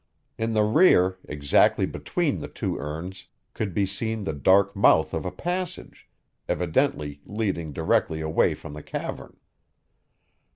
In 0.35 0.53
the 0.53 0.63
rear, 0.63 1.19
exactly 1.25 1.85
between 1.85 2.39
the 2.39 2.47
two 2.47 2.79
urns, 2.79 3.27
could 3.53 3.71
be 3.71 3.85
seen 3.85 4.23
the 4.23 4.33
dark 4.33 4.75
mouth 4.75 5.13
of 5.13 5.27
a 5.27 5.31
passage, 5.31 6.09
evidently 6.49 7.21
leading 7.23 7.71
directly 7.71 8.19
away 8.19 8.55
from 8.55 8.73
the 8.73 8.81
cavern. 8.81 9.37